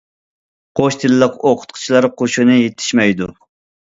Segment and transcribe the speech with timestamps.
[0.77, 3.29] قوش تىللىق ئوقۇتقۇچىلار قوشۇنى يېتىشمەيدۇ.